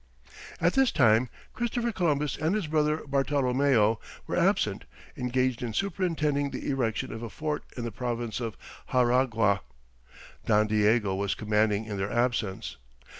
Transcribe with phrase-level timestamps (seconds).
[0.59, 4.85] At this time Christopher Columbus and his brother Bartolomeo were absent,
[5.15, 8.57] engaged in superintending the erection of a fort in the province of
[8.91, 9.59] Xaragua;
[10.47, 12.77] Don Diego was commanding in their absence.